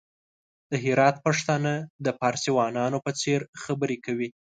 [0.69, 1.73] د هرات پښتانه
[2.05, 4.29] د فارسيوانانو په څېر خبري کوي!